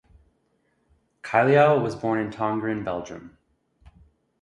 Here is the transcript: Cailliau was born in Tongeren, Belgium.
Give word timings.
Cailliau 1.21 1.79
was 1.79 1.95
born 1.95 2.17
in 2.19 2.31
Tongeren, 2.31 2.83
Belgium. 2.83 3.37